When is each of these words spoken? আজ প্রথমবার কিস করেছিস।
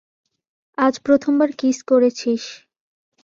আজ 0.77 0.95
প্রথমবার 0.99 1.49
কিস 1.59 1.77
করেছিস। 1.83 2.43